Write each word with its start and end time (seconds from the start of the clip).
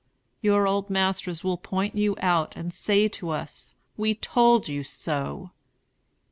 Your 0.41 0.65
old 0.65 0.89
masters 0.89 1.43
will 1.43 1.57
point 1.57 1.95
you 1.95 2.15
out 2.21 2.55
and 2.55 2.73
say 2.73 3.07
to 3.09 3.29
us, 3.29 3.75
'We 3.97 4.15
told 4.15 4.67
you 4.67 4.81
so.' 4.81 5.51